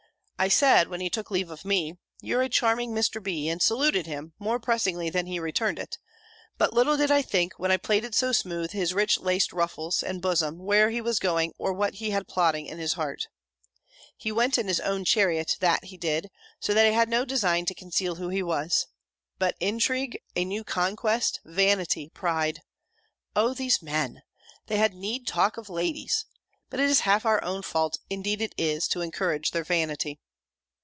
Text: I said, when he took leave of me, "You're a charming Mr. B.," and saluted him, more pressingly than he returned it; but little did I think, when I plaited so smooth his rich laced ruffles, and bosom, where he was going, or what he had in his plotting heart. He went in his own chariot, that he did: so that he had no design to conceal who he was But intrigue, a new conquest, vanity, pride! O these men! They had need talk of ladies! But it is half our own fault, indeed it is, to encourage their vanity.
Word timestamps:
I 0.43 0.47
said, 0.47 0.87
when 0.87 1.01
he 1.01 1.09
took 1.11 1.29
leave 1.29 1.51
of 1.51 1.63
me, 1.65 1.99
"You're 2.19 2.41
a 2.41 2.49
charming 2.49 2.93
Mr. 2.93 3.21
B.," 3.21 3.47
and 3.47 3.61
saluted 3.61 4.07
him, 4.07 4.33
more 4.39 4.59
pressingly 4.59 5.07
than 5.11 5.27
he 5.27 5.39
returned 5.39 5.77
it; 5.77 5.99
but 6.57 6.73
little 6.73 6.97
did 6.97 7.11
I 7.11 7.21
think, 7.21 7.59
when 7.59 7.69
I 7.71 7.77
plaited 7.77 8.15
so 8.15 8.31
smooth 8.31 8.71
his 8.71 8.91
rich 8.91 9.19
laced 9.19 9.53
ruffles, 9.53 10.01
and 10.01 10.19
bosom, 10.19 10.57
where 10.57 10.89
he 10.89 10.99
was 10.99 11.19
going, 11.19 11.53
or 11.59 11.73
what 11.73 11.93
he 11.93 12.09
had 12.09 12.21
in 12.21 12.23
his 12.25 12.33
plotting 12.33 12.87
heart. 12.95 13.27
He 14.17 14.31
went 14.31 14.57
in 14.57 14.67
his 14.67 14.79
own 14.79 15.05
chariot, 15.05 15.57
that 15.59 15.83
he 15.83 15.95
did: 15.95 16.31
so 16.59 16.73
that 16.73 16.87
he 16.87 16.93
had 16.93 17.07
no 17.07 17.23
design 17.23 17.67
to 17.67 17.75
conceal 17.75 18.15
who 18.15 18.29
he 18.29 18.41
was 18.41 18.87
But 19.37 19.55
intrigue, 19.59 20.19
a 20.35 20.43
new 20.43 20.63
conquest, 20.63 21.39
vanity, 21.45 22.09
pride! 22.15 22.63
O 23.35 23.53
these 23.53 23.83
men! 23.83 24.23
They 24.65 24.77
had 24.77 24.95
need 24.95 25.27
talk 25.27 25.57
of 25.57 25.69
ladies! 25.69 26.25
But 26.71 26.79
it 26.79 26.89
is 26.89 27.01
half 27.01 27.27
our 27.27 27.43
own 27.43 27.61
fault, 27.61 27.99
indeed 28.09 28.41
it 28.41 28.55
is, 28.57 28.87
to 28.87 29.01
encourage 29.01 29.51
their 29.51 29.63
vanity. 29.63 30.19